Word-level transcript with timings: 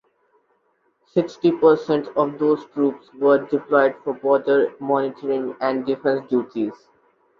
Sixty 1.05 1.51
per 1.51 1.77
cent 1.77 2.07
of 2.15 2.39
those 2.39 2.65
troops 2.73 3.13
were 3.13 3.37
deployed 3.45 3.95
for 4.03 4.15
border 4.15 4.73
monitoring 4.79 5.55
and 5.61 5.85
defense 5.85 6.27
duties. 6.27 6.73